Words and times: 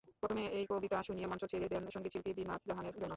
প্রথমে 0.21 0.43
একটি 0.47 0.65
কবিতা 0.71 0.97
শুনিয়ে 1.03 1.27
মঞ্চ 1.27 1.43
ছেড়ে 1.51 1.67
দেন 1.67 1.83
সংগীতশিল্পী 1.89 2.31
দিনাত 2.33 2.61
জাহানের 2.67 2.93
জন্য। 2.93 3.09